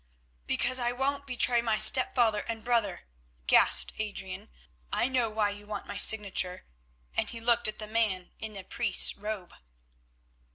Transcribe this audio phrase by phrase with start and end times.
[0.47, 3.01] "Because I won't betray my stepfather and brother,"
[3.45, 4.49] gasped Adrian.
[4.91, 6.65] "I know why you want my signature,"
[7.15, 9.53] and he looked at the man in a priest's robe.